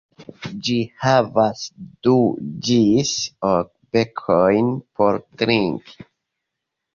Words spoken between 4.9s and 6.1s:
por trinki.